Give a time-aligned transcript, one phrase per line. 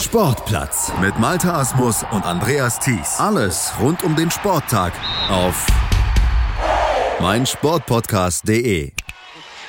[0.00, 3.18] Sportplatz mit Malta Asmus und Andreas Thies.
[3.18, 4.92] Alles rund um den Sporttag
[5.28, 5.66] auf
[7.20, 8.92] meinsportpodcast.de.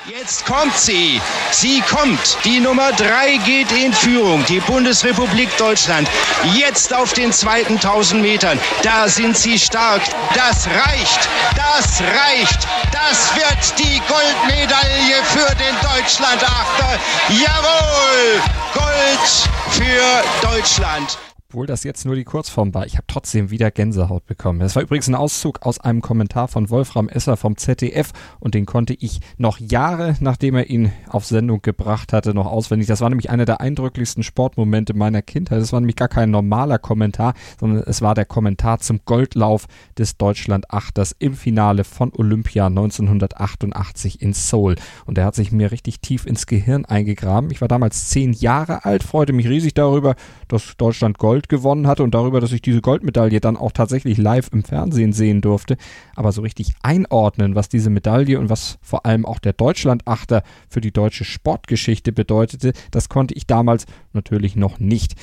[0.06, 1.20] Jetzt kommt sie.
[1.50, 2.38] Sie kommt.
[2.44, 4.44] Die Nummer drei geht in Führung.
[4.48, 6.08] Die Bundesrepublik Deutschland.
[6.54, 8.58] Jetzt auf den zweiten 1000 Metern.
[8.82, 10.02] Da sind sie stark.
[10.34, 11.28] Das reicht.
[11.56, 12.66] Das reicht.
[12.92, 16.98] Das wird die Goldmedaille für den Deutschlandachter.
[17.28, 18.59] Jawohl.
[18.74, 21.18] Gold für Deutschland.
[21.50, 24.60] Obwohl das jetzt nur die Kurzform war, ich habe trotzdem wieder Gänsehaut bekommen.
[24.60, 28.66] Das war übrigens ein Auszug aus einem Kommentar von Wolfram Esser vom ZDF und den
[28.66, 32.86] konnte ich noch Jahre, nachdem er ihn auf Sendung gebracht hatte, noch auswendig.
[32.86, 35.60] Das war nämlich einer der eindrücklichsten Sportmomente meiner Kindheit.
[35.60, 39.66] Das war nämlich gar kein normaler Kommentar, sondern es war der Kommentar zum Goldlauf
[39.98, 44.76] des Deutschland-Achters im Finale von Olympia 1988 in Seoul.
[45.04, 47.50] Und er hat sich mir richtig tief ins Gehirn eingegraben.
[47.50, 50.14] Ich war damals zehn Jahre alt, freute mich riesig darüber,
[50.46, 54.18] dass Deutschland Gold Gold gewonnen hatte und darüber, dass ich diese Goldmedaille dann auch tatsächlich
[54.18, 55.78] live im Fernsehen sehen durfte.
[56.14, 60.82] Aber so richtig einordnen, was diese Medaille und was vor allem auch der Deutschlandachter für
[60.82, 65.14] die deutsche Sportgeschichte bedeutete, das konnte ich damals natürlich noch nicht.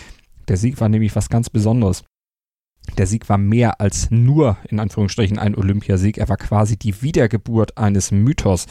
[0.47, 2.03] Der Sieg war nämlich was ganz Besonderes.
[2.97, 6.17] Der Sieg war mehr als nur in Anführungsstrichen ein Olympiasieg.
[6.17, 8.65] Er war quasi die Wiedergeburt eines Mythos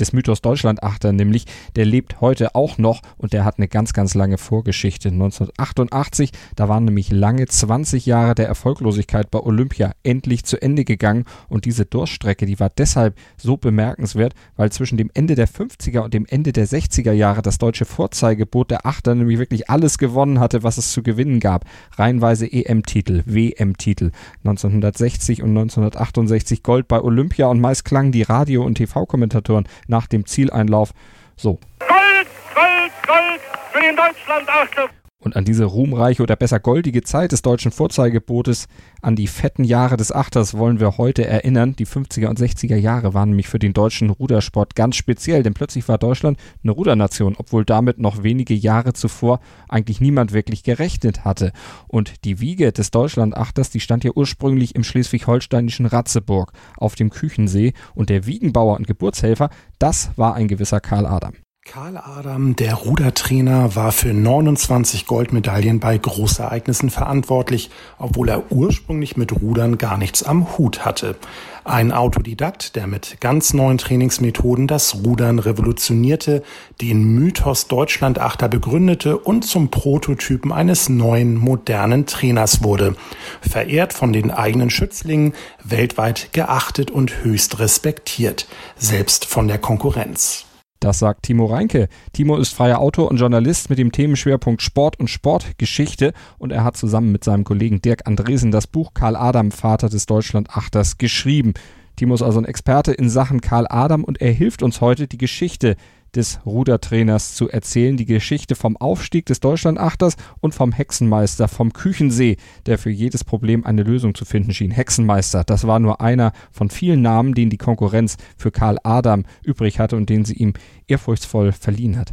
[0.00, 1.44] des Mythos Deutschlandachter, nämlich
[1.76, 5.08] der lebt heute auch noch und der hat eine ganz, ganz lange Vorgeschichte.
[5.08, 11.24] 1988, da waren nämlich lange 20 Jahre der Erfolglosigkeit bei Olympia endlich zu Ende gegangen
[11.48, 16.14] und diese Durststrecke, die war deshalb so bemerkenswert, weil zwischen dem Ende der 50er und
[16.14, 20.62] dem Ende der 60er Jahre das deutsche Vorzeigeboot der Achter nämlich wirklich alles gewonnen hatte,
[20.62, 21.64] was es zu gewinnen gab.
[21.96, 24.10] Reihenweise EM-Titel, WM-Titel.
[24.44, 30.24] 1960 und 1968 Gold bei Olympia und meist klangen die Radio- und TV-Kommentatoren nach dem
[30.26, 30.92] Zieleinlauf
[31.36, 31.58] so.
[31.80, 33.40] Gold, Gold, Gold
[33.72, 34.90] für den Deutschland-Ausflug.
[35.20, 38.68] Und an diese ruhmreiche oder besser goldige Zeit des deutschen Vorzeigebootes,
[39.02, 41.74] an die fetten Jahre des Achters wollen wir heute erinnern.
[41.74, 45.88] Die 50er und 60er Jahre waren nämlich für den deutschen Rudersport ganz speziell, denn plötzlich
[45.88, 51.50] war Deutschland eine Rudernation, obwohl damit noch wenige Jahre zuvor eigentlich niemand wirklich gerechnet hatte.
[51.88, 57.72] Und die Wiege des Deutschlandachters, die stand ja ursprünglich im schleswig-holsteinischen Ratzeburg auf dem Küchensee
[57.96, 59.50] und der Wiegenbauer und Geburtshelfer,
[59.80, 61.34] das war ein gewisser Karl Adam.
[61.70, 67.68] Karl Adam, der Rudertrainer, war für 29 Goldmedaillen bei Großereignissen verantwortlich,
[67.98, 71.16] obwohl er ursprünglich mit Rudern gar nichts am Hut hatte.
[71.64, 76.42] Ein Autodidakt, der mit ganz neuen Trainingsmethoden das Rudern revolutionierte,
[76.80, 82.96] den Mythos Deutschlandachter begründete und zum Prototypen eines neuen, modernen Trainers wurde.
[83.42, 88.48] Verehrt von den eigenen Schützlingen, weltweit geachtet und höchst respektiert,
[88.78, 90.47] selbst von der Konkurrenz.
[90.80, 91.88] Das sagt Timo Reinke.
[92.12, 96.76] Timo ist freier Autor und Journalist mit dem Themenschwerpunkt Sport und Sportgeschichte und er hat
[96.76, 101.54] zusammen mit seinem Kollegen Dirk Andresen das Buch Karl Adam, Vater des Deutschlandachters, geschrieben.
[101.96, 105.18] Timo ist also ein Experte in Sachen Karl Adam und er hilft uns heute, die
[105.18, 105.76] Geschichte
[106.14, 112.36] des Rudertrainers zu erzählen, die Geschichte vom Aufstieg des Deutschlandachters und vom Hexenmeister vom Küchensee,
[112.66, 114.70] der für jedes Problem eine Lösung zu finden schien.
[114.70, 119.78] Hexenmeister, das war nur einer von vielen Namen, den die Konkurrenz für Karl Adam übrig
[119.78, 120.54] hatte und den sie ihm
[120.86, 122.12] ehrfurchtsvoll verliehen hat.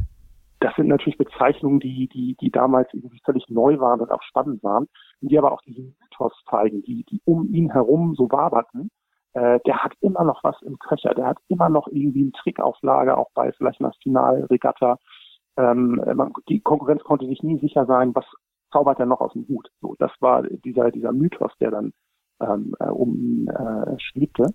[0.59, 4.63] Das sind natürlich Bezeichnungen, die, die, die damals irgendwie völlig neu waren und auch spannend
[4.63, 4.87] waren,
[5.21, 8.89] die aber auch diesen Mythos zeigen, die, die um ihn herum so waberten
[9.35, 12.59] äh, der hat immer noch was im Köcher, der hat immer noch irgendwie einen Trick
[12.61, 14.97] auf Lager, auch bei vielleicht einer Finalregatta.
[15.57, 18.25] Ähm, man, die Konkurrenz konnte sich nie sicher sein, was
[18.71, 19.69] zaubert er noch aus dem Hut.
[19.81, 21.91] So, das war dieser, dieser Mythos, der dann
[22.41, 24.47] ähm, äh, um ihn äh.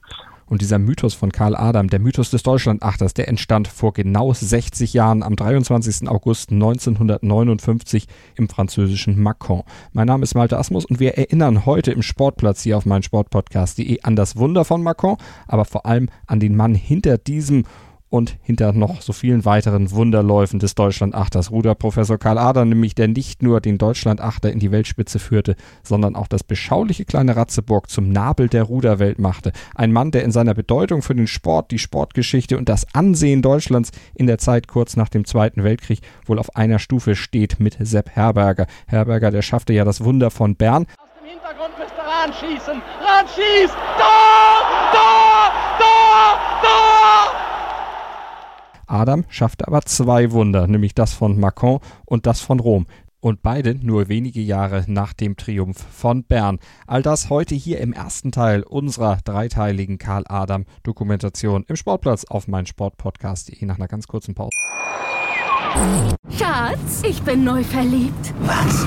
[0.47, 4.93] Und dieser Mythos von Karl Adam, der Mythos des Deutschlandachters, der entstand vor genau 60
[4.93, 6.09] Jahren am 23.
[6.09, 9.63] August 1959 im französischen Macon.
[9.93, 14.03] Mein Name ist Malte Asmus und wir erinnern heute im Sportplatz hier auf meinen Sportpodcast.de
[14.03, 15.17] an das Wunder von Macon,
[15.47, 17.65] aber vor allem an den Mann hinter diesem
[18.11, 23.43] und hinter noch so vielen weiteren Wunderläufen des Deutschlandachters Ruderprofessor Karl Ader, nämlich der nicht
[23.43, 28.49] nur den Deutschlandachter in die Weltspitze führte, sondern auch das beschauliche kleine Ratzeburg zum Nabel
[28.49, 29.53] der Ruderwelt machte.
[29.75, 33.93] Ein Mann, der in seiner Bedeutung für den Sport, die Sportgeschichte und das Ansehen Deutschlands
[34.15, 38.11] in der Zeit kurz nach dem Zweiten Weltkrieg wohl auf einer Stufe steht mit Sepp
[38.11, 38.67] Herberger.
[38.89, 40.87] Herberger, der schaffte ja das Wunder von Bern.
[40.99, 42.83] Aus dem Hintergrund müsste Rahn schießen.
[43.01, 43.75] Rahn schießt.
[43.75, 44.61] Tor!
[44.93, 45.53] Tor!
[45.79, 46.39] Tor!
[46.63, 47.00] Tor!
[48.91, 52.87] Adam schaffte aber zwei Wunder, nämlich das von Macron und das von Rom.
[53.21, 56.59] Und beide nur wenige Jahre nach dem Triumph von Bern.
[56.87, 62.49] All das heute hier im ersten Teil unserer dreiteiligen Karl Adam Dokumentation im Sportplatz auf
[62.49, 64.57] mein Sportpodcast.de nach einer ganz kurzen Pause.
[66.31, 68.35] Schatz, ich bin neu verliebt.
[68.41, 68.87] Was?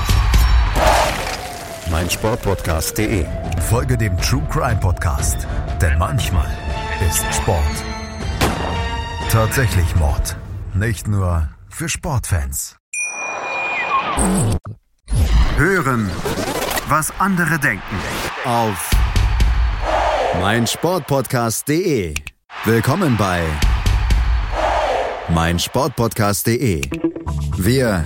[1.91, 3.25] meinsportpodcast.de.
[3.69, 5.47] Folge dem True Crime Podcast,
[5.81, 6.49] denn manchmal
[7.07, 7.61] ist Sport
[9.29, 10.35] tatsächlich Mord.
[10.73, 12.77] Nicht nur für Sportfans.
[15.57, 16.09] Hören,
[16.87, 17.95] was andere denken
[18.45, 18.89] auf
[20.41, 22.13] meinsportpodcast.de.
[22.65, 23.43] Willkommen bei
[25.29, 26.81] meinsportpodcast.de.
[27.57, 28.05] Wir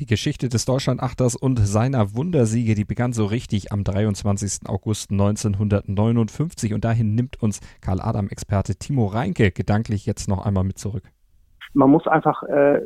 [0.00, 4.68] Die Geschichte des Deutschlandachters und seiner Wundersiege, die begann so richtig am 23.
[4.68, 10.78] August 1959 und dahin nimmt uns Karl Adam-Experte Timo Reinke gedanklich jetzt noch einmal mit
[10.78, 11.04] zurück.
[11.74, 12.80] Man muss einfach äh,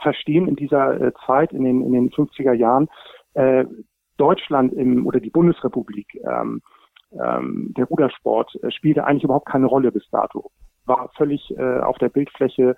[0.00, 2.88] verstehen in dieser äh, Zeit, in den, in den 50er Jahren,
[3.32, 3.64] äh,
[4.16, 6.62] Deutschland im, oder die Bundesrepublik, ähm,
[7.20, 10.52] ähm, der Rudersport äh, spielte eigentlich überhaupt keine Rolle bis dato.
[10.86, 12.76] War völlig äh, auf der Bildfläche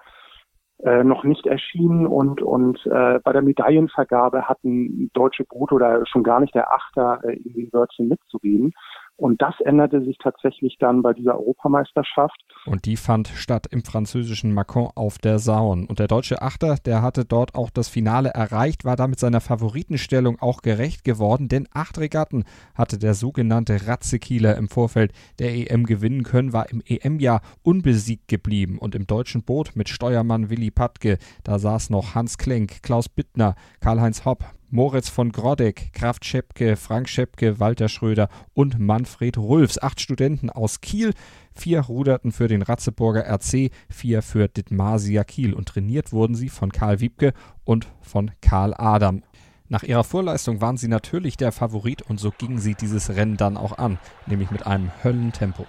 [0.85, 6.23] äh, noch nicht erschienen und und äh, bei der Medaillenvergabe hatten deutsche Boote oder schon
[6.23, 8.73] gar nicht der Achter äh, in den Wörtchen mitzureden.
[9.17, 12.37] Und das änderte sich tatsächlich dann bei dieser Europameisterschaft.
[12.67, 15.87] Und die fand statt im französischen Macon auf der Sauen.
[15.87, 20.39] Und der deutsche Achter, der hatte dort auch das Finale erreicht, war damit seiner Favoritenstellung
[20.41, 26.23] auch gerecht geworden, denn acht Regatten hatte der sogenannte Ratzekieler im Vorfeld der EM gewinnen
[26.23, 28.79] können, war im EM-Jahr unbesiegt geblieben.
[28.79, 33.55] Und im deutschen Boot mit Steuermann Willi Patke, da saß noch Hans Klenk, Klaus Bittner,
[33.81, 39.81] Karl-Heinz Hopp, Moritz von Grodek, Kraft Schepke, Frank Schepke, Walter Schröder und Manfred Rulfs.
[39.81, 41.13] Acht Studenten aus Kiel,
[41.55, 46.73] vier ruderten für den Ratzeburger RC, vier für Dithmarsia Kiel und trainiert wurden sie von
[46.73, 47.33] Karl Wiebke
[47.65, 49.23] und von Karl Adam.
[49.69, 53.57] Nach ihrer Vorleistung waren sie natürlich der Favorit und so gingen sie dieses Rennen dann
[53.57, 55.65] auch an, nämlich mit einem Höllentempo.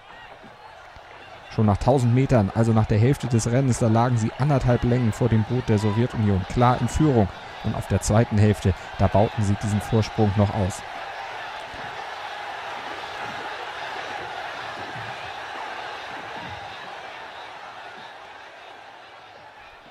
[1.52, 5.12] Schon nach 1000 Metern, also nach der Hälfte des Rennens, da lagen sie anderthalb Längen
[5.12, 7.28] vor dem Boot der Sowjetunion, klar in Führung.
[7.64, 10.82] Und auf der zweiten Hälfte, da bauten sie diesen Vorsprung noch aus.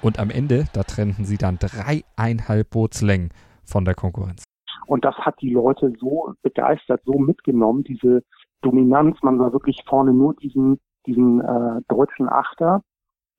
[0.06, 3.30] Und am Ende, da trennten sie dann dreieinhalb Bootslängen
[3.64, 4.44] von der Konkurrenz.
[4.86, 8.22] Und das hat die Leute so begeistert, so mitgenommen, diese
[8.62, 9.18] Dominanz.
[9.22, 12.82] Man sah wirklich vorne nur diesen, diesen äh, deutschen Achter.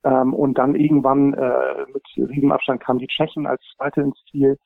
[0.04, 4.58] Ähm, und dann irgendwann äh, mit Riesenabstand kamen die Tschechen als Zweite ins Ziel.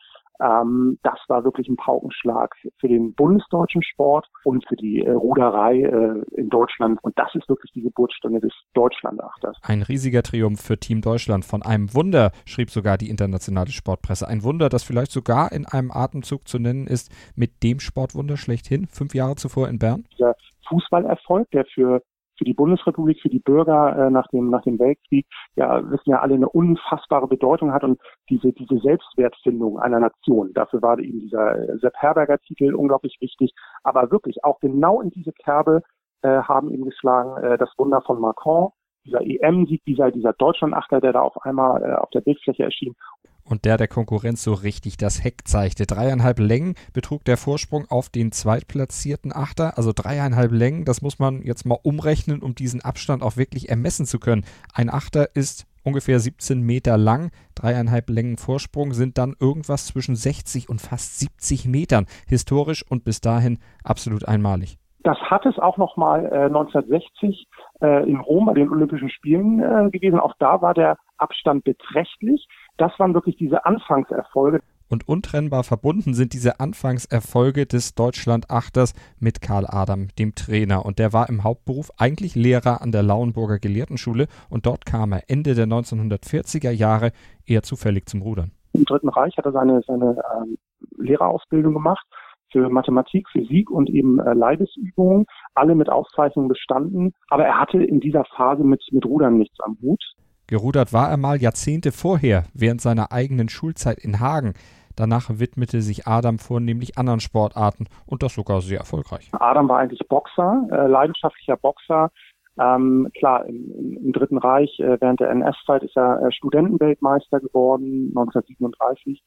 [0.42, 5.82] Ähm, das war wirklich ein Paukenschlag für den bundesdeutschen Sport und für die äh, Ruderei
[5.82, 7.00] äh, in Deutschland.
[7.04, 9.58] Und das ist wirklich die Geburtsstunde des Deutschlandachters.
[9.62, 11.46] Ein riesiger Triumph für Team Deutschland.
[11.46, 14.28] Von einem Wunder schrieb sogar die internationale Sportpresse.
[14.28, 18.88] Ein Wunder, das vielleicht sogar in einem Atemzug zu nennen ist mit dem Sportwunder schlechthin,
[18.88, 20.06] fünf Jahre zuvor in Bern.
[20.14, 20.36] Dieser
[20.68, 22.02] Fußballerfolg, der für
[22.42, 26.22] für die Bundesrepublik, für die Bürger äh, nach dem nach dem Weltkrieg, ja wissen ja
[26.22, 30.52] alle eine unfassbare Bedeutung hat und diese diese Selbstwertfindung einer Nation.
[30.54, 35.12] Dafür war eben dieser äh, Sepp Herberger Titel unglaublich wichtig, aber wirklich auch genau in
[35.12, 35.84] diese Kerbe
[36.24, 38.70] äh, haben ihn geschlagen äh, das Wunder von Macron,
[39.06, 42.96] dieser EM-Sieg, dieser dieser Deutschlandachter, der da auf einmal äh, auf der Bildfläche erschien
[43.44, 45.86] und der der Konkurrenz so richtig das Heck zeigte.
[45.86, 49.78] Dreieinhalb Längen betrug der Vorsprung auf den zweitplatzierten Achter.
[49.78, 54.06] Also dreieinhalb Längen, das muss man jetzt mal umrechnen, um diesen Abstand auch wirklich ermessen
[54.06, 54.46] zu können.
[54.74, 57.32] Ein Achter ist ungefähr 17 Meter lang.
[57.56, 62.06] Dreieinhalb Längen Vorsprung sind dann irgendwas zwischen 60 und fast 70 Metern.
[62.28, 64.78] Historisch und bis dahin absolut einmalig.
[65.04, 67.48] Das hat es auch noch mal äh, 1960
[67.82, 70.20] äh, in Rom bei den Olympischen Spielen äh, gewesen.
[70.20, 72.48] Auch da war der Abstand beträchtlich.
[72.78, 74.62] Das waren wirklich diese Anfangserfolge.
[74.90, 80.86] Und untrennbar verbunden sind diese Anfangserfolge des Deutschlandachters mit Karl Adam, dem Trainer.
[80.86, 85.30] Und der war im Hauptberuf eigentlich Lehrer an der Lauenburger Gelehrtenschule und dort kam er
[85.30, 87.14] Ende der 1940er Jahre
[87.46, 88.52] eher zufällig zum Rudern.
[88.74, 90.58] Im Dritten Reich hat er seine, seine ähm,
[90.98, 92.06] Lehrerausbildung gemacht
[92.52, 95.26] für Mathematik, Physik und eben äh, Leibesübungen,
[95.56, 97.14] alle mit Auszeichnungen bestanden.
[97.30, 100.04] Aber er hatte in dieser Phase mit, mit Rudern nichts am Hut.
[100.52, 104.54] Gerudert war er mal Jahrzehnte vorher, während seiner eigenen Schulzeit in Hagen.
[104.98, 109.32] Danach widmete sich Adam vornehmlich anderen Sportarten und das sogar sehr erfolgreich.
[109.32, 112.12] Adam war eigentlich Boxer, äh, leidenschaftlicher Boxer.
[112.60, 118.12] Ähm, klar, im, im, Dritten Reich äh, während der NS-Zeit ist er äh, Studentenweltmeister geworden,
[118.14, 119.24] 1937.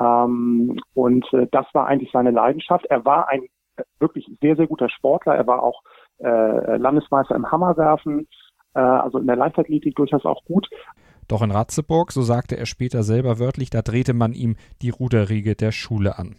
[0.00, 2.84] Ähm, und äh, das war eigentlich seine Leidenschaft.
[2.86, 3.42] Er war ein
[3.76, 5.36] äh, wirklich sehr, sehr guter Sportler.
[5.36, 5.82] Er war auch
[6.18, 8.26] äh, Landesmeister im Hammerwerfen,
[8.80, 10.68] also in der Leichtathletik durchaus auch gut.
[11.28, 15.54] Doch in Ratzeburg, so sagte er später selber wörtlich, da drehte man ihm die Ruderriege
[15.54, 16.36] der Schule an.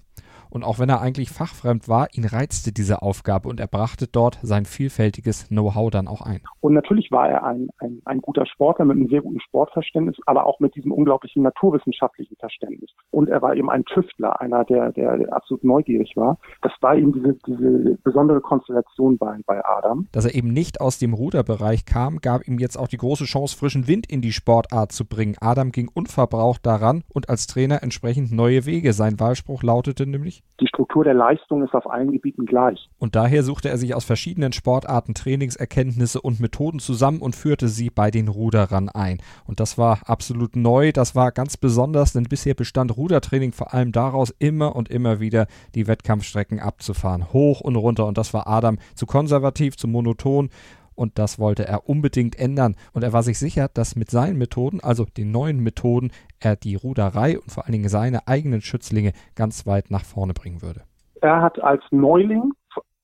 [0.55, 4.39] Und auch wenn er eigentlich fachfremd war, ihn reizte diese Aufgabe und er brachte dort
[4.41, 6.39] sein vielfältiges Know-how dann auch ein.
[6.61, 10.45] Und natürlich war er ein, ein, ein guter Sportler mit einem sehr guten Sportverständnis, aber
[10.45, 12.89] auch mit diesem unglaublichen naturwissenschaftlichen Verständnis.
[13.11, 16.37] Und er war eben ein Tüftler, einer, der, der absolut neugierig war.
[16.61, 20.07] Das war eben diese, diese besondere Konstellation bei, bei Adam.
[20.13, 23.57] Dass er eben nicht aus dem Ruderbereich kam, gab ihm jetzt auch die große Chance,
[23.57, 25.35] frischen Wind in die Sportart zu bringen.
[25.41, 28.93] Adam ging unverbraucht daran und als Trainer entsprechend neue Wege.
[28.93, 32.89] Sein Wahlspruch lautete nämlich die Struktur der Leistung ist auf allen Gebieten gleich.
[32.97, 37.89] Und daher suchte er sich aus verschiedenen Sportarten Trainingserkenntnisse und Methoden zusammen und führte sie
[37.89, 39.19] bei den Ruderern ein.
[39.45, 43.91] Und das war absolut neu, das war ganz besonders, denn bisher bestand Rudertraining vor allem
[43.91, 48.05] daraus, immer und immer wieder die Wettkampfstrecken abzufahren, hoch und runter.
[48.05, 50.49] Und das war Adam zu konservativ, zu monoton
[50.95, 52.75] und das wollte er unbedingt ändern.
[52.93, 56.75] Und er war sich sicher, dass mit seinen Methoden, also den neuen Methoden, er die
[56.75, 60.81] Ruderei und vor allen Dingen seine eigenen Schützlinge ganz weit nach vorne bringen würde.
[61.21, 62.51] Er hat als Neuling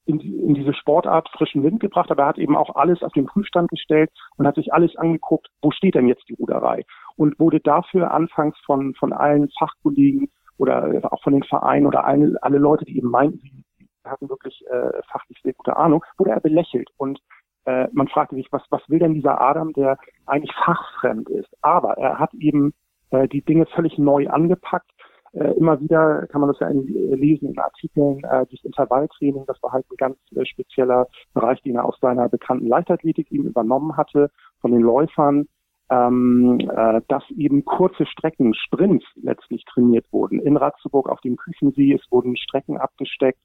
[0.06, 3.26] in, in diese Sportart frischen Wind gebracht, aber er hat eben auch alles auf den
[3.26, 6.84] Prüfstand gestellt und hat sich alles angeguckt, wo steht denn jetzt die Ruderei?
[7.16, 12.38] Und wurde dafür anfangs von, von allen Fachkollegen oder auch von den Vereinen oder allen,
[12.38, 13.64] alle Leute, die eben meinten, sie
[14.06, 16.90] hatten wirklich äh, fachlich sehr gute Ahnung, wurde er belächelt.
[16.98, 17.20] Und
[17.66, 21.50] äh, man fragte sich, was, was will denn dieser Adam, der eigentlich fachfremd ist?
[21.62, 22.74] Aber er hat eben
[23.12, 24.90] äh, die Dinge völlig neu angepackt.
[25.34, 29.46] Äh, immer wieder kann man das ja in, äh, lesen in Artikeln, äh, das Intervalltraining,
[29.46, 33.46] das war halt ein ganz äh, spezieller Bereich, den er aus seiner bekannten Leichtathletik eben
[33.46, 35.48] übernommen hatte, von den Läufern,
[35.90, 40.40] ähm, äh, dass eben kurze Strecken, Sprints letztlich trainiert wurden.
[40.40, 43.40] In Ratzeburg auf dem Küchensee, es wurden Strecken abgesteckt,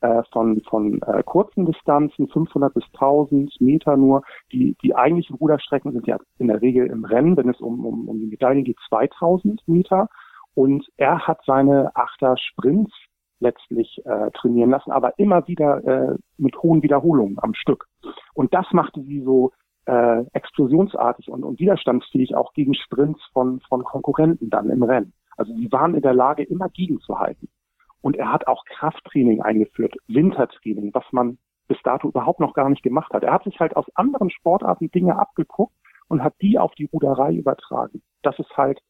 [0.00, 4.22] äh, von, von äh, kurzen Distanzen, 500 bis 1000 Meter nur.
[4.52, 8.08] Die, die eigentlichen Ruderstrecken sind ja in der Regel im Rennen, wenn es um, um,
[8.08, 10.08] um die Medaillen geht, 2000 Meter.
[10.54, 12.92] Und er hat seine Achter Sprints
[13.40, 17.86] letztlich äh, trainieren lassen, aber immer wieder äh, mit hohen Wiederholungen am Stück.
[18.34, 19.52] Und das machte sie so
[19.86, 25.12] äh, explosionsartig und, und widerstandsfähig auch gegen Sprints von, von Konkurrenten dann im Rennen.
[25.36, 27.48] Also sie waren in der Lage, immer gegenzuhalten.
[28.00, 32.82] Und er hat auch Krafttraining eingeführt, Wintertraining, was man bis dato überhaupt noch gar nicht
[32.82, 33.22] gemacht hat.
[33.22, 35.74] Er hat sich halt aus anderen Sportarten Dinge abgeguckt
[36.08, 38.02] und hat die auf die Ruderei übertragen.
[38.22, 38.80] Das ist halt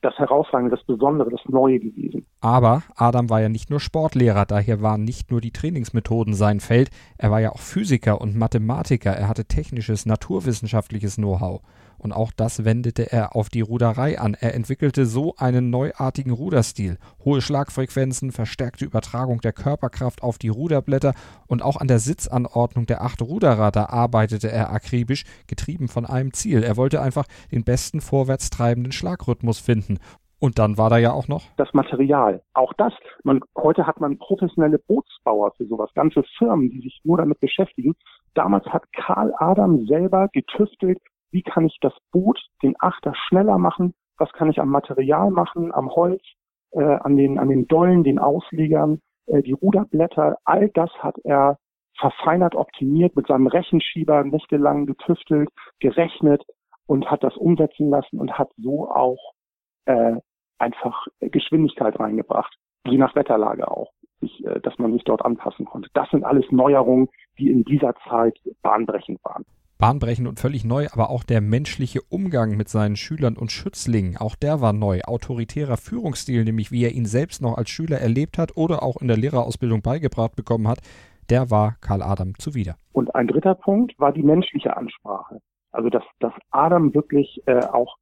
[0.00, 2.26] das Herausragende, das Besondere, das Neue gewesen.
[2.40, 6.90] Aber Adam war ja nicht nur Sportlehrer, daher waren nicht nur die Trainingsmethoden sein Feld,
[7.16, 11.62] er war ja auch Physiker und Mathematiker, er hatte technisches, naturwissenschaftliches Know-how.
[11.98, 14.36] Und auch das wendete er auf die Ruderei an.
[14.38, 16.98] Er entwickelte so einen neuartigen Ruderstil.
[17.24, 21.14] Hohe Schlagfrequenzen, verstärkte Übertragung der Körperkraft auf die Ruderblätter
[21.46, 26.32] und auch an der Sitzanordnung der acht Ruderer, da arbeitete er akribisch, getrieben von einem
[26.32, 26.62] Ziel.
[26.62, 29.98] Er wollte einfach den besten vorwärts treibenden Schlagrhythmus finden.
[30.40, 32.42] Und dann war da ja auch noch das Material.
[32.54, 32.92] Auch das.
[33.24, 37.96] Man, heute hat man professionelle Bootsbauer für sowas, ganze Firmen, die sich nur damit beschäftigen.
[38.34, 40.98] Damals hat Karl Adam selber getüftelt,
[41.30, 45.72] wie kann ich das Boot, den Achter schneller machen, was kann ich am Material machen,
[45.72, 46.22] am Holz,
[46.72, 51.58] äh, an, den, an den Dollen, den Auslegern, äh, die Ruderblätter, all das hat er
[51.98, 55.48] verfeinert, optimiert, mit seinem Rechenschieber nächtelang getüftelt,
[55.80, 56.44] gerechnet
[56.86, 59.34] und hat das umsetzen lassen und hat so auch
[59.86, 60.16] äh,
[60.58, 62.54] einfach Geschwindigkeit reingebracht,
[62.86, 65.88] je nach Wetterlage auch, sich, äh, dass man sich dort anpassen konnte.
[65.94, 67.08] Das sind alles Neuerungen,
[67.38, 69.44] die in dieser Zeit bahnbrechend waren
[69.78, 74.34] bahnbrechend und völlig neu, aber auch der menschliche Umgang mit seinen Schülern und Schützlingen, auch
[74.34, 75.00] der war neu.
[75.02, 79.08] Autoritärer Führungsstil, nämlich wie er ihn selbst noch als Schüler erlebt hat oder auch in
[79.08, 80.80] der Lehrerausbildung beigebracht bekommen hat,
[81.30, 82.76] der war Karl Adam zuwider.
[82.92, 85.40] Und ein dritter Punkt war die menschliche Ansprache.
[85.70, 87.96] Also dass, dass Adam wirklich äh, auch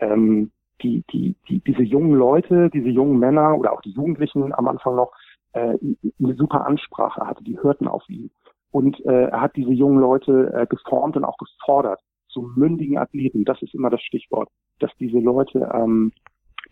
[0.00, 0.50] ähm,
[0.82, 4.96] die, die, die, diese jungen Leute, diese jungen Männer oder auch die Jugendlichen am Anfang
[4.96, 5.12] noch
[5.52, 5.78] äh,
[6.18, 7.44] eine super Ansprache hatte.
[7.44, 8.30] Die hörten auf ihn.
[8.72, 13.44] Und äh, er hat diese jungen Leute äh, geformt und auch gefordert zu mündigen Athleten.
[13.44, 14.48] Das ist immer das Stichwort,
[14.80, 16.12] dass diese Leute ähm,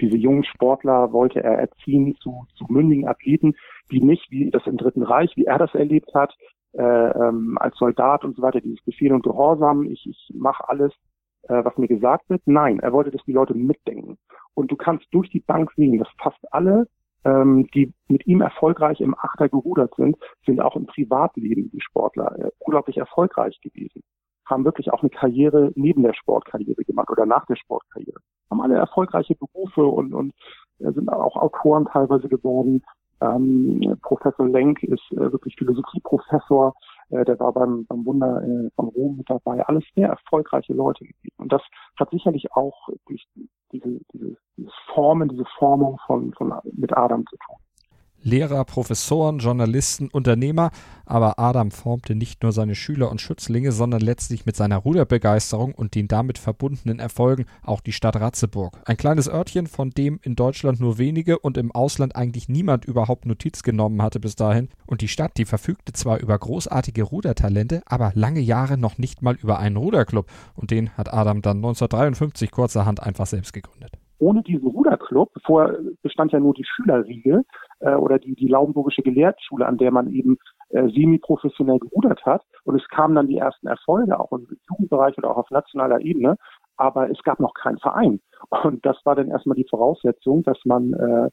[0.01, 3.55] Diese jungen Sportler wollte er erziehen zu, zu mündigen Athleten,
[3.91, 6.35] die nicht, wie das im Dritten Reich, wie er das erlebt hat,
[6.73, 10.93] äh, ähm, als Soldat und so weiter, dieses Befehl und Gehorsam, ich, ich mache alles,
[11.43, 12.43] äh, was mir gesagt wird.
[12.47, 14.17] Nein, er wollte, dass die Leute mitdenken.
[14.55, 16.87] Und du kannst durch die Bank sehen, dass fast alle,
[17.25, 22.39] ähm, die mit ihm erfolgreich im Achter gerudert sind, sind auch im Privatleben die Sportler
[22.39, 24.03] äh, unglaublich erfolgreich gewesen.
[24.47, 28.21] Haben wirklich auch eine Karriere neben der Sportkarriere gemacht oder nach der Sportkarriere.
[28.51, 30.33] Haben alle erfolgreiche Berufe und, und
[30.79, 32.83] äh, sind auch Autoren teilweise geworden.
[33.21, 36.75] Ähm, Professor Lenk ist äh, wirklich Philosophieprofessor,
[37.11, 39.63] äh, der war beim, beim Wunder äh, von Rom mit dabei.
[39.67, 41.37] Alles sehr erfolgreiche Leute gewesen.
[41.37, 41.63] Und das
[41.99, 43.27] hat sicherlich auch durch
[43.73, 47.50] diese, diese, diese Formen, diese Formung von, von mit Adam zu tun.
[48.23, 50.71] Lehrer, Professoren, Journalisten, Unternehmer,
[51.07, 55.95] aber Adam formte nicht nur seine Schüler und Schützlinge, sondern letztlich mit seiner Ruderbegeisterung und
[55.95, 58.79] den damit verbundenen Erfolgen auch die Stadt Ratzeburg.
[58.85, 63.27] Ein kleines Örtchen, von dem in Deutschland nur wenige und im Ausland eigentlich niemand überhaupt
[63.27, 64.69] Notiz genommen hatte bis dahin.
[64.87, 69.37] Und die Stadt, die verfügte zwar über großartige Rudertalente, aber lange Jahre noch nicht mal
[69.37, 70.27] über einen Ruderclub.
[70.55, 76.33] Und den hat Adam dann 1953 kurzerhand einfach selbst gegründet ohne diesen Ruderclub, vorher bestand
[76.33, 77.43] ja nur die Schülerriege
[77.81, 80.39] äh, oder die, die Lauenburgische Gelehrtschule, an der man eben
[80.71, 82.43] äh, semi-professionell gerudert hat.
[82.65, 86.37] Und es kamen dann die ersten Erfolge, auch im Jugendbereich oder auch auf nationaler Ebene.
[86.77, 88.21] Aber es gab noch keinen Verein.
[88.63, 91.31] Und das war dann erstmal die Voraussetzung, dass man äh,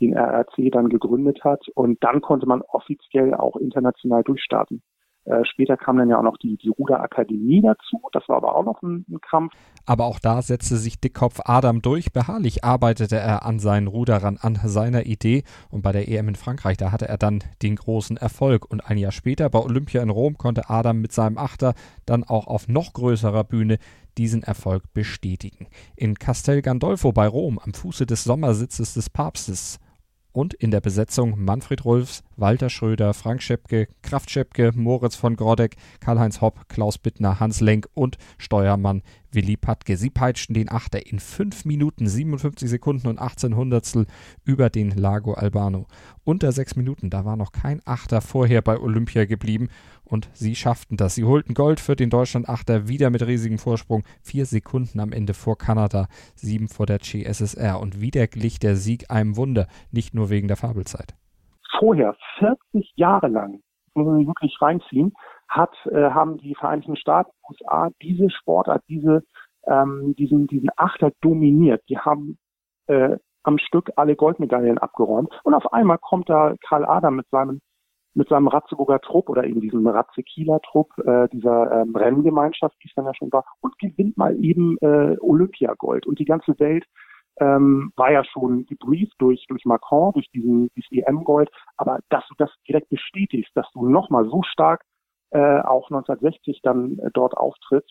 [0.00, 1.66] den RRC dann gegründet hat.
[1.74, 4.82] Und dann konnte man offiziell auch international durchstarten.
[5.26, 8.00] Äh, später kam dann ja auch noch die, die Ruderakademie dazu.
[8.12, 9.52] Das war aber auch noch ein, ein, Kampf.
[9.84, 12.12] Aber auch da setzte sich Dickkopf Adam durch.
[12.12, 15.42] Beharrlich arbeitete er an seinen Ruderern, an seiner Idee.
[15.68, 18.70] Und bei der EM in Frankreich, da hatte er dann den großen Erfolg.
[18.70, 21.74] Und ein Jahr später bei Olympia in Rom konnte Adam mit seinem Achter
[22.06, 23.78] dann auch auf noch größerer Bühne
[24.18, 25.66] diesen Erfolg bestätigen.
[25.96, 29.80] In Castel Gandolfo bei Rom, am Fuße des Sommersitzes des Papstes,
[30.36, 35.76] und in der Besetzung Manfred Rolfs, Walter Schröder, Frank Schepke, Kraft Schepke, Moritz von Grodek,
[36.00, 39.02] Karl-Heinz Hopp, Klaus Bittner, Hans Lenk und Steuermann
[39.36, 39.96] Willi Patke.
[39.96, 44.06] Sie peitschten den Achter in 5 Minuten 57 Sekunden und 18 Hundertstel
[44.44, 45.86] über den Lago Albano.
[46.24, 49.68] Unter 6 Minuten, da war noch kein Achter vorher bei Olympia geblieben
[50.04, 51.14] und sie schafften das.
[51.14, 54.02] Sie holten Gold für den Deutschland-Achter wieder mit riesigem Vorsprung.
[54.22, 59.10] Vier Sekunden am Ende vor Kanada, sieben vor der CSSR und wieder glich der Sieg
[59.10, 61.14] einem Wunder, nicht nur wegen der Fabelzeit.
[61.78, 63.60] Vorher, 40 Jahre lang,
[63.94, 65.12] muss man wirklich reinziehen,
[65.48, 69.22] hat, äh, haben die Vereinigten Staaten, USA diese Sportart, diese,
[69.66, 71.82] ähm, diesen, diesen Achter dominiert.
[71.88, 72.38] Die haben
[72.86, 75.32] äh, am Stück alle Goldmedaillen abgeräumt.
[75.44, 77.60] Und auf einmal kommt da Karl Adam mit seinem
[78.16, 82.94] mit seinem Ratzeburger Trupp oder eben diesem Ratze-Kieler Trupp, äh, dieser ähm, Renngemeinschaft, die es
[82.94, 86.06] dann ja schon war, und gewinnt mal eben äh, Olympiagold.
[86.06, 86.86] Und die ganze Welt
[87.40, 91.50] ähm, war ja schon gebrieft durch, durch Macron, durch diesen, dieses EM-Gold.
[91.76, 94.80] Aber dass du das direkt bestätigst, dass du nochmal so stark
[95.30, 97.84] äh, auch 1960 dann äh, dort auftritt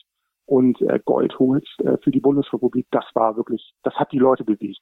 [0.45, 4.43] und äh, Gold holt äh, für die Bundesrepublik, das war wirklich, das hat die Leute
[4.43, 4.81] bewegt.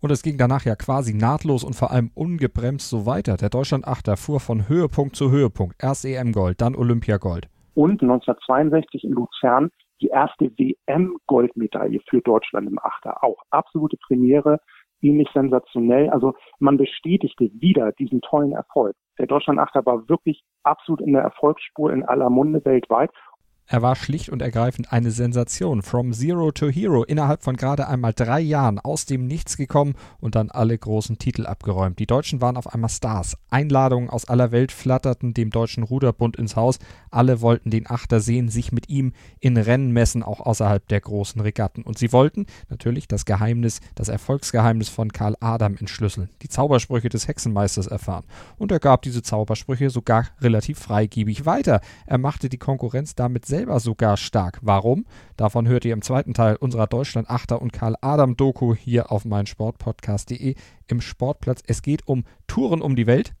[0.00, 3.36] Und es ging danach ja quasi nahtlos und vor allem ungebremst so weiter.
[3.36, 5.74] Der Deutschland-Achter fuhr von Höhepunkt zu Höhepunkt.
[5.82, 7.48] Erst EM-Gold, dann Olympiagold.
[7.74, 13.24] Und 1962 in Luzern die erste WM-Goldmedaille für Deutschland im Achter.
[13.24, 14.60] Auch absolute Premiere,
[15.02, 16.10] ähnlich sensationell.
[16.10, 18.96] Also man bestätigte wieder diesen tollen Erfolg.
[19.18, 23.10] Der Deutschland-Achter war wirklich absolut in der Erfolgsspur in aller Munde weltweit.
[23.70, 25.82] Er war schlicht und ergreifend eine Sensation.
[25.82, 27.04] From Zero to Hero.
[27.04, 31.44] Innerhalb von gerade einmal drei Jahren aus dem Nichts gekommen und dann alle großen Titel
[31.44, 31.98] abgeräumt.
[31.98, 33.36] Die Deutschen waren auf einmal Stars.
[33.50, 36.78] Einladungen aus aller Welt flatterten dem Deutschen Ruderbund ins Haus.
[37.10, 41.38] Alle wollten den Achter sehen, sich mit ihm in Rennen messen, auch außerhalb der großen
[41.42, 41.82] Regatten.
[41.82, 46.30] Und sie wollten natürlich das Geheimnis, das Erfolgsgeheimnis von Karl Adam entschlüsseln.
[46.40, 48.24] Die Zaubersprüche des Hexenmeisters erfahren.
[48.56, 51.82] Und er gab diese Zaubersprüche sogar relativ freigiebig weiter.
[52.06, 54.60] Er machte die Konkurrenz damit selbst selber sogar stark.
[54.62, 55.04] Warum?
[55.36, 59.24] Davon hört ihr im zweiten Teil unserer Deutschland Achter und Karl Adam Doku hier auf
[59.24, 60.54] meinsportpodcast.de
[60.86, 61.64] im Sportplatz.
[61.66, 63.32] Es geht um Touren um die Welt.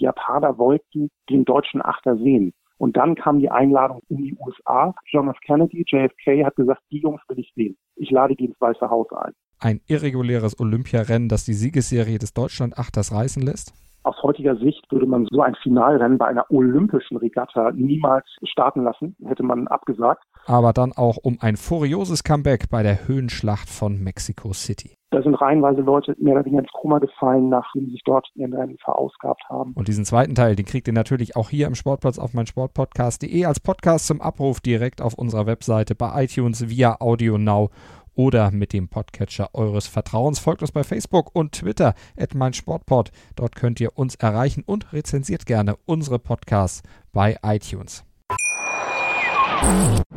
[0.00, 2.54] Die Japaner wollten den deutschen Achter sehen.
[2.78, 4.94] Und dann kam die Einladung in die USA.
[5.10, 5.38] John F.
[5.44, 7.76] Kennedy, JFK, hat gesagt, die Jungs will ich sehen.
[7.96, 9.32] Ich lade die ins Weiße Haus ein.
[9.58, 13.72] Ein irreguläres Olympiarennen, das die Siegesserie des Deutschland-Achters reißen lässt?
[14.02, 19.16] Aus heutiger Sicht würde man so ein Finalrennen bei einer olympischen Regatta niemals starten lassen,
[19.24, 20.22] hätte man abgesagt.
[20.46, 24.94] Aber dann auch um ein furioses Comeback bei der Höhenschlacht von Mexico City.
[25.10, 28.52] Da sind reihenweise Leute mehr oder weniger ins Koma gefallen, nachdem sie sich dort ihren
[28.52, 29.72] Rennen verausgabt haben.
[29.72, 33.58] Und diesen zweiten Teil, den kriegt ihr natürlich auch hier im Sportplatz auf meinsportpodcast.de als
[33.58, 37.70] Podcast zum Abruf direkt auf unserer Webseite bei iTunes via Audio Now
[38.16, 40.40] oder mit dem Podcatcher eures Vertrauens.
[40.40, 43.12] Folgt uns bei Facebook und Twitter at meinsportpod.
[43.36, 48.04] Dort könnt ihr uns erreichen und rezensiert gerne unsere Podcasts bei iTunes.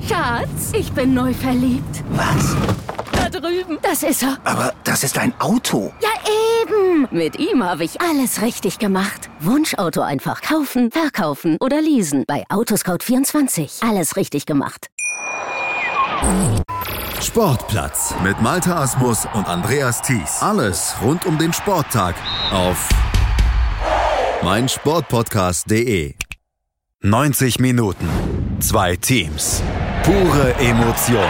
[0.07, 2.03] Schatz, ich bin neu verliebt.
[2.11, 2.55] Was?
[3.11, 3.77] Da drüben.
[3.81, 4.37] Das ist er.
[4.43, 5.91] Aber das ist ein Auto.
[6.01, 6.09] Ja,
[6.61, 7.07] eben.
[7.11, 9.29] Mit ihm habe ich alles richtig gemacht.
[9.39, 12.25] Wunschauto einfach kaufen, verkaufen oder leasen.
[12.27, 13.87] Bei Autoscout24.
[13.87, 14.89] Alles richtig gemacht.
[17.21, 20.41] Sportplatz mit Malta Asmus und Andreas Thies.
[20.41, 22.15] Alles rund um den Sporttag
[22.51, 22.89] auf
[24.43, 26.15] meinsportpodcast.de.
[27.01, 28.07] 90 Minuten,
[28.59, 29.61] zwei Teams,
[30.03, 31.27] pure Emotion.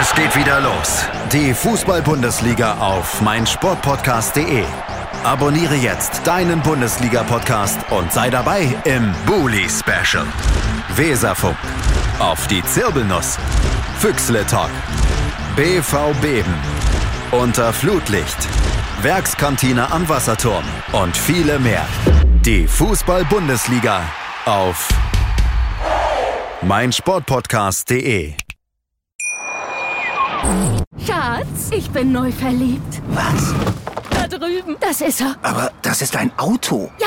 [0.00, 1.04] Es geht wieder los.
[1.32, 4.64] Die Fußball-Bundesliga auf meinsportpodcast.de.
[5.24, 10.26] Abonniere jetzt deinen Bundesliga-Podcast und sei dabei im Bully Special.
[10.96, 11.56] Weserfunk.
[12.18, 13.38] Auf die Zirbelnuss.
[14.02, 14.68] Füchsle Talk.
[15.54, 16.54] BV Beben.
[17.30, 18.36] Unter Flutlicht.
[19.00, 20.64] Werkskantine am Wasserturm.
[20.90, 21.86] Und viele mehr.
[22.44, 24.02] Die Fußball-Bundesliga
[24.44, 24.88] auf
[26.62, 28.34] meinsportpodcast.de.
[31.06, 33.00] Schatz, ich bin neu verliebt.
[33.10, 33.54] Was?
[34.10, 34.78] Da drüben.
[34.80, 35.36] Das ist er.
[35.42, 36.90] Aber das ist ein Auto.
[36.98, 37.06] Ja,